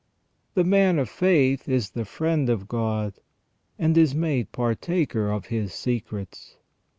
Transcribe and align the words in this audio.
The 0.55 0.63
man 0.63 0.97
of 0.97 1.09
faith 1.11 1.69
is 1.69 1.91
the 1.91 2.05
friend 2.05 2.49
of 2.49 2.67
God, 2.67 3.19
and 3.77 3.95
is 3.95 4.15
made 4.15 4.51
partaker 4.51 5.29
of 5.29 5.45
His 5.53 5.75
secrets. 5.75 6.57